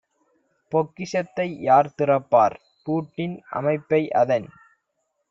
[0.71, 2.55] பொக்கிஷத்தை யார்திறப்பார்?
[2.85, 4.49] பூட்டின் அமைப்பைஅதன்